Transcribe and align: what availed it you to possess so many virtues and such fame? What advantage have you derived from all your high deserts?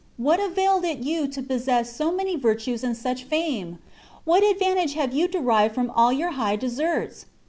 what 0.17 0.39
availed 0.39 0.83
it 0.83 0.97
you 0.97 1.27
to 1.27 1.43
possess 1.43 1.95
so 1.95 2.11
many 2.11 2.35
virtues 2.35 2.83
and 2.83 2.97
such 2.97 3.23
fame? 3.23 3.77
What 4.23 4.43
advantage 4.43 4.95
have 4.95 5.13
you 5.13 5.27
derived 5.27 5.75
from 5.75 5.91
all 5.91 6.11
your 6.11 6.31
high 6.31 6.55
deserts? 6.55 7.27